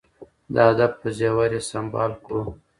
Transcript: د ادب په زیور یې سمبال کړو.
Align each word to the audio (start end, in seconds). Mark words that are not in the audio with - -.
د 0.53 0.55
ادب 0.71 0.91
په 1.01 1.07
زیور 1.17 1.51
یې 1.55 1.61
سمبال 1.69 2.11
کړو. 2.23 2.41